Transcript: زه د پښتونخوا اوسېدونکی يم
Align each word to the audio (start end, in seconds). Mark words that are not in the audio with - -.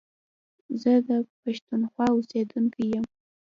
زه 0.81 0.91
د 1.07 1.09
پښتونخوا 1.41 2.05
اوسېدونکی 2.15 2.83
يم 2.93 3.05